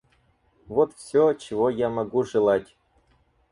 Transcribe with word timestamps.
Вот 0.67 0.95
всё, 0.95 1.35
чего 1.35 1.69
я 1.69 1.87
могу 1.87 2.23
желать. 2.23 2.75